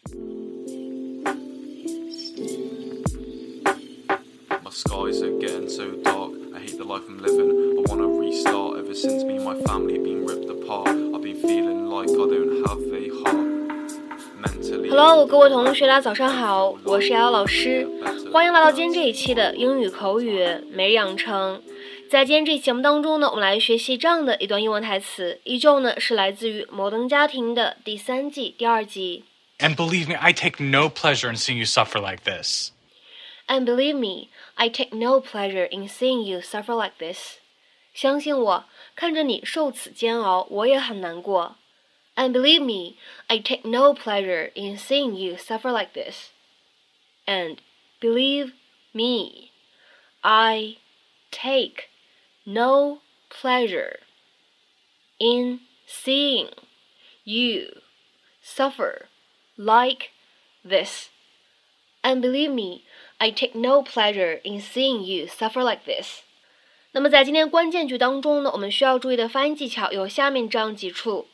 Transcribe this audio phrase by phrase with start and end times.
[0.00, 0.16] My
[4.70, 6.32] skies are getting so dark.
[6.54, 7.76] I hate the life I'm living.
[7.78, 8.78] I wanna restart.
[8.78, 12.64] Ever since me and my family been ripped apart, I've been feeling like I don't
[12.64, 13.46] have a heart.
[14.40, 14.88] Mentally.
[14.88, 17.86] Hello，各位同学，大家早上好，我是瑶瑶老师，
[18.32, 21.60] 欢迎来到今天这一期的英语口语每日养成。
[22.08, 29.24] 在今天这期节目当中呢，我们来学习这样的一段英文台词，依旧呢是来自于《摩登家庭》的第三季第二集。
[29.59, 32.71] And believe me, I take no pleasure in seeing you suffer like this.
[33.47, 37.39] And believe me, I take no pleasure in seeing you suffer like this.
[37.93, 41.55] 相信我，看着你受此煎熬，我也很难过。
[42.15, 46.31] And believe me, I take no pleasure in seeing you suffer like this.
[47.25, 47.57] And
[48.01, 48.53] believe
[48.93, 49.51] me,
[50.21, 50.77] I
[51.31, 51.89] take
[52.45, 53.99] no pleasure
[55.17, 56.49] in seeing
[57.23, 57.81] you
[58.41, 59.07] suffer
[59.59, 60.09] like
[60.63, 61.09] this.
[62.01, 62.83] And believe me,
[63.17, 66.21] I take no pleasure in seeing you suffer like this.
[66.91, 71.27] 那么在今天关键句当中呢，我们需要注意的发音技巧有下面这样几处。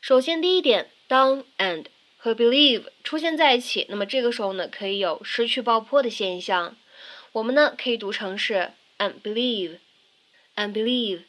[0.00, 1.86] 首先，第一点，当 and
[2.18, 6.76] 和 believe 出现在一起，那么这个时候呢，可以有失去爆破的现象。
[7.32, 11.22] 我们呢可以读成是 and believe，and believe。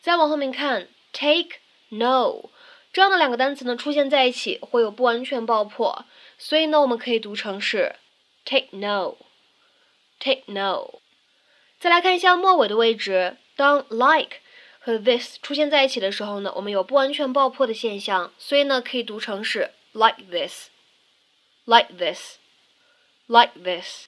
[0.00, 1.58] 再往后面看，take
[1.90, 2.50] no
[2.97, 6.03] 这样的两个单词呢出现在一起会有不完全爆破，
[6.39, 7.95] 所以呢我们可以读成是
[8.43, 10.95] take no，take no。
[11.79, 14.37] 再来看一下末尾的位置，当 like
[14.79, 24.07] 和 this 出现在一起的时候呢，我们有不完全爆破的现象，所以呢可以读成是 like this，like this，like this。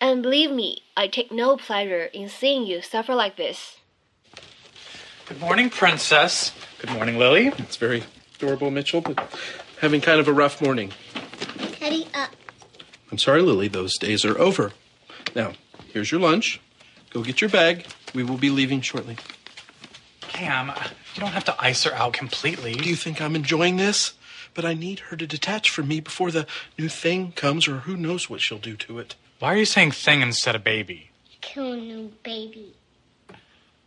[0.00, 3.76] And believe me, I take no pleasure in seeing you suffer like this.
[5.26, 6.52] Good morning, Princess.
[6.80, 7.48] Good morning, Lily.
[7.58, 8.04] It's very
[8.36, 9.28] adorable, Mitchell, but
[9.80, 10.92] having kind of a rough morning.
[11.72, 12.30] Teddy up.
[13.10, 14.72] I'm sorry, Lily, those days are over.
[15.34, 15.54] Now,
[15.92, 16.60] here's your lunch.
[17.10, 17.86] Go get your bag.
[18.14, 19.16] We will be leaving shortly.
[20.20, 20.68] Cam,
[21.16, 22.74] you don't have to ice her out completely.
[22.74, 24.12] Do you think I'm enjoying this?
[24.54, 26.46] But I need her to detach from me before the
[26.78, 29.16] new thing comes, or who knows what she'll do to it.
[29.40, 31.10] Why are you saying thing instead of baby?
[31.40, 32.74] Kill a new baby.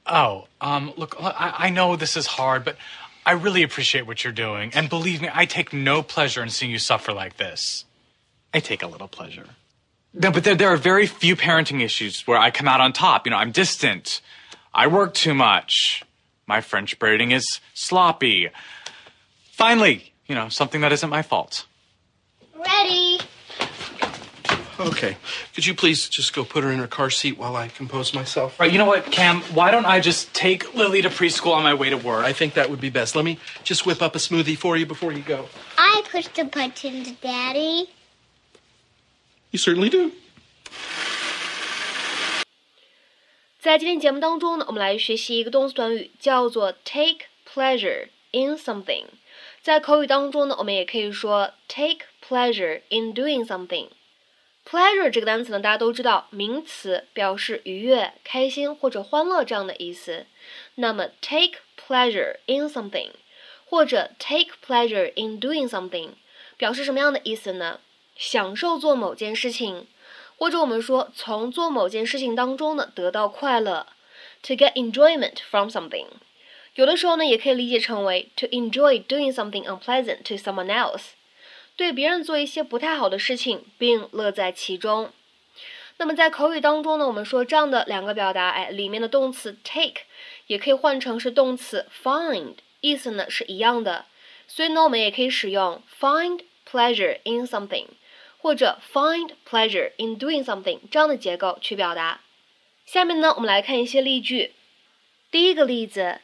[0.10, 2.78] Oh, um, look, I, I know this is hard, but
[3.26, 4.72] I really appreciate what you're doing.
[4.74, 7.86] And believe me, I take no pleasure in seeing you suffer like this.
[8.54, 9.46] I take a little pleasure.
[10.14, 13.28] No, but there, there are very few parenting issues where I come out on top.
[13.28, 14.22] You know, I'm distant.
[14.74, 16.04] I work too much.
[16.48, 18.50] My French braiding is sloppy.
[19.52, 21.66] Finally, you know, something that isn't my fault.
[22.56, 23.20] Ready?
[24.79, 25.17] Okay.
[25.55, 28.59] Could you please just go put her in her car seat while I compose myself?
[28.59, 29.41] Right, you know what, Cam?
[29.55, 32.25] Why don't I just take Lily to preschool on my way to work?
[32.25, 33.15] I think that would be best.
[33.15, 35.47] Let me just whip up a smoothie for you before you go.
[35.79, 37.89] I push the buttons, Daddy.
[39.53, 40.11] You certainly do.
[43.61, 49.05] 在今天节目当中呢，我们来学习一个动词短语，叫做 take pleasure in something。
[49.63, 53.89] 在口语当中呢，我们也可以说 take pleasure in doing something。
[54.66, 60.26] Pleasure 这个单词呢，大家都知道，名词表示愉悦、开心或者欢乐这样的意思。
[60.76, 63.12] 那么 take pleasure in something，
[63.66, 66.12] 或者 take pleasure in doing something，
[66.58, 67.80] 表示什么样的意思呢？
[68.16, 69.88] 享受做某件事情。
[70.38, 73.88] 或者我们说从做某件事情当中呢得到快乐
[74.42, 76.06] ，to get enjoyment from something。
[76.76, 81.08] 有的时候呢也可以理解成为 to enjoy doing something unpleasant to someone else，
[81.80, 85.14] 对别人做一些不太好的事情并乐在其中。
[85.96, 90.02] 那么在口语当中呢，我们说这样的两个表达，哎，里面的动词 take
[90.48, 94.08] 也可以换成是动词 find，意思呢是一样的。
[94.46, 97.86] 所以呢，我们也可以使用 find pleasure in something。
[98.42, 102.22] 或者 find pleasure in doing something 这样的结构去表达。
[102.86, 104.54] 下面呢，我们来看一些例句。
[105.30, 106.22] 第一个例子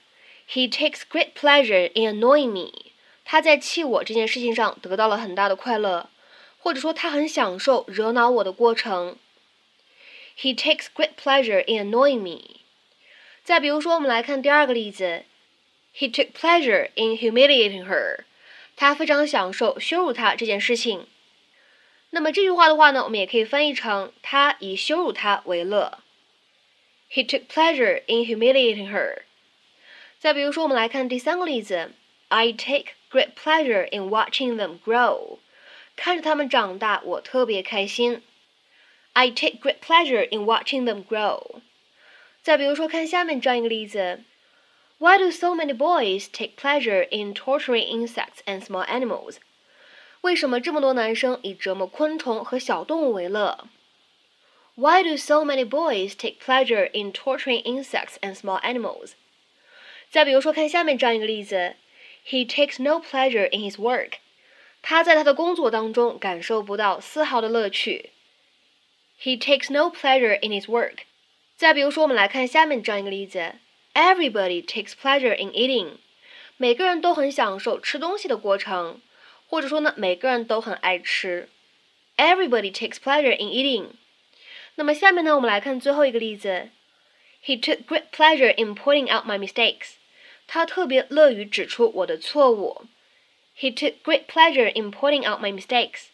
[0.50, 2.85] ，He takes great pleasure in annoying me。
[3.26, 6.10] 他在气我这件事情上得到了很大的快乐，
[6.60, 9.18] 或者说他很享受惹恼我的过程。
[10.40, 12.62] He takes great pleasure in annoying me。
[13.44, 15.24] 再比如说，我们来看第二个例子
[15.96, 18.26] ，He took pleasure in humiliating her。
[18.76, 21.08] 他非常享受羞辱她这件事情。
[22.10, 26.00] 那么这句话的话呢，我们也可以翻译成他以羞辱她为乐。
[27.10, 29.24] He took pleasure in humiliating her。
[30.20, 31.92] 再比如说，我们来看第三个例子
[32.28, 35.39] ，I take great pleasure in watching them grow。
[35.97, 38.23] 看着他们长大，我特别开心。
[39.13, 41.61] I take great pleasure in watching them grow。
[42.43, 44.23] 再比如说，看下面这样一个例子，
[44.99, 49.37] Why do so many boys take pleasure in torturing insects and small animals？
[50.23, 53.67] 为什么这么多男生以折磨昆虫和小动物为乐？
[54.77, 59.13] Why do so many boys take pleasure in torturing insects and small animals？
[60.11, 61.77] 再比如说，看下面这样一个例子
[62.27, 64.15] ：He takes no pleasure in his work。
[64.83, 68.11] 他在他的工作当中感受不到丝毫的乐趣。
[69.23, 71.01] He takes no pleasure in his work。
[71.57, 73.55] 再比如说，我们来看下面这样一个例子：
[73.95, 75.99] Everybody takes pleasure in eating。
[76.57, 79.01] 每个人都很享受吃东西的过程。
[79.47, 81.49] 或者说呢，每个人都很爱吃。
[82.17, 83.87] Everybody takes pleasure in eating。
[84.77, 86.71] 那么下面呢，我们来看最后一个例子。
[87.45, 89.95] He took great pleasure in pointing out my mistakes。
[90.48, 92.86] 他特别乐于指出我的错误。
[93.58, 96.08] He took great pleasure in pointing out my mistakes。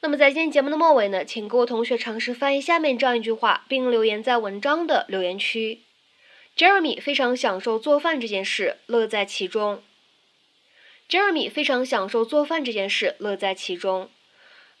[0.00, 5.80] 那么在今天节目的末尾呢，请各位同学尝试翻译下面这样一句话，并留言在文章的留言区。
[6.56, 9.82] Jeremy 非常享受做饭这件事，乐在其中。
[11.08, 14.10] Jeremy 非常享受做饭这件事，乐在其中。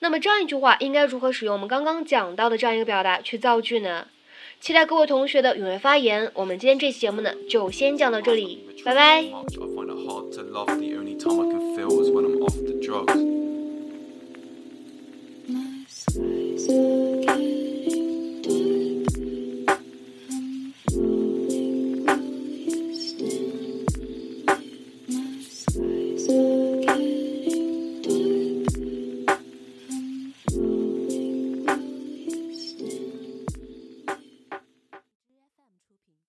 [0.00, 4.08] 那么这样一句话应该如何使用我们刚刚讲到的这样一个表达去造句呢？
[4.60, 6.30] 期待各位同学的踊跃发言。
[6.34, 9.24] 我们今天这期节目呢，就先讲到这里，拜拜。